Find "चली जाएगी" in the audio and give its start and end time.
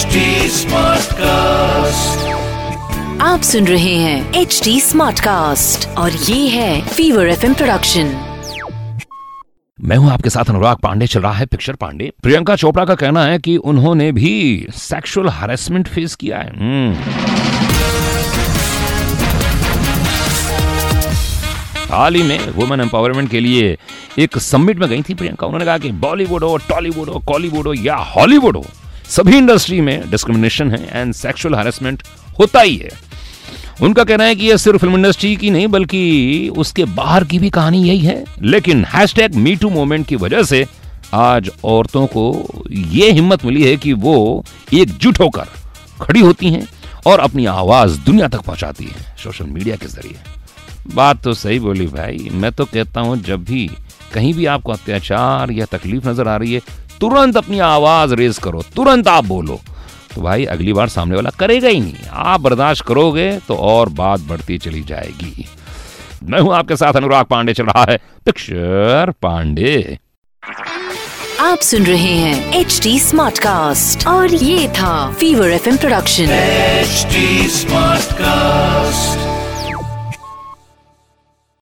64.58-65.46